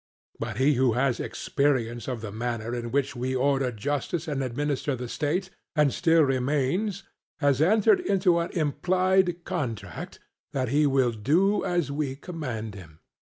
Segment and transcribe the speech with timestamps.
[0.39, 4.95] But he who has experience of the manner in which we order justice and administer
[4.95, 7.03] the state, and still remains,
[7.37, 10.17] has entered into an implied contract
[10.53, 12.97] that he will do as we command him.